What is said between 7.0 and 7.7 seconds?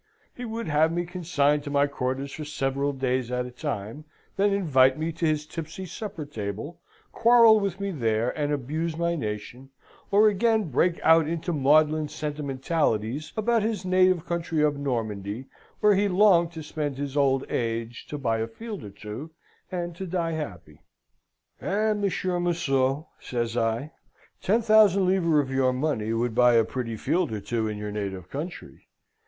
quarrel